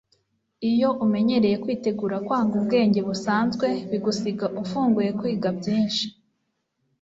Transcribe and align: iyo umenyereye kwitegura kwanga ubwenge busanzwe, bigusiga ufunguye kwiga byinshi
iyo 0.71 0.89
umenyereye 1.03 1.55
kwitegura 1.63 2.15
kwanga 2.25 2.53
ubwenge 2.59 2.99
busanzwe, 3.07 3.67
bigusiga 3.89 4.45
ufunguye 4.61 5.09
kwiga 5.19 5.49
byinshi 5.59 6.05